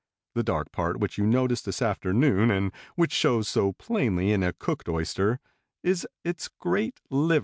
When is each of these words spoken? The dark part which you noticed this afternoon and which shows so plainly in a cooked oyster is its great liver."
The 0.33 0.41
dark 0.41 0.71
part 0.71 0.97
which 0.97 1.19
you 1.19 1.27
noticed 1.27 1.63
this 1.65 1.79
afternoon 1.79 2.49
and 2.49 2.71
which 2.95 3.13
shows 3.13 3.47
so 3.47 3.73
plainly 3.73 4.31
in 4.31 4.41
a 4.41 4.51
cooked 4.51 4.89
oyster 4.89 5.39
is 5.83 6.07
its 6.23 6.47
great 6.47 6.99
liver." 7.11 7.39